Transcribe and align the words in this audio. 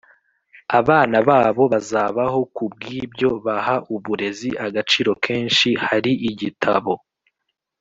abana 0.79 1.17
babo 1.29 1.63
bazabaho 1.73 2.39
Ku 2.55 2.63
bw 2.71 2.81
ibyo 3.01 3.29
baha 3.45 3.75
uburezi 3.95 4.49
agaciro 4.65 5.11
kenshi 5.25 5.69
Hari 5.85 6.11
igitabo 6.29 6.93